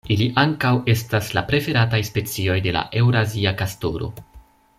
[0.13, 4.09] Ili ankaŭ estas la preferataj specioj de la eŭrazia kastoro.